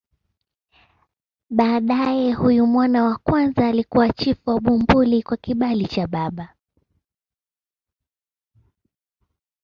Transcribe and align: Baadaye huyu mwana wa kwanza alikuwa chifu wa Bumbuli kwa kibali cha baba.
Baadaye 1.49 2.31
huyu 2.33 2.67
mwana 2.67 3.03
wa 3.03 3.17
kwanza 3.17 3.67
alikuwa 3.67 4.09
chifu 4.13 4.49
wa 4.49 4.61
Bumbuli 4.61 5.23
kwa 5.23 5.37
kibali 5.37 5.85
cha 5.85 6.07
baba. 6.07 6.55